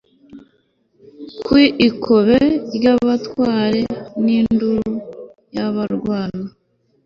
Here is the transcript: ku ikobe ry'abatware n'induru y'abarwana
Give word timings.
ku 1.45 1.55
ikobe 1.87 2.39
ry'abatware 2.75 3.81
n'induru 4.25 4.93
y'abarwana 5.55 6.45